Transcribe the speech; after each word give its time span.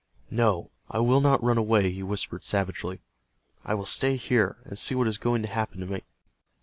"No, 0.31 0.71
I 0.89 0.97
will 0.97 1.21
not 1.21 1.43
run 1.43 1.59
away," 1.59 1.91
he 1.91 2.01
whispered, 2.01 2.43
savagely. 2.43 3.01
"I 3.63 3.75
will 3.75 3.85
stay 3.85 4.15
here, 4.15 4.57
and 4.65 4.75
see 4.79 4.95
what 4.95 5.07
is 5.07 5.19
going 5.19 5.43
to 5.43 5.47
happen 5.47 5.79
to 5.79 5.85
me." 5.85 6.01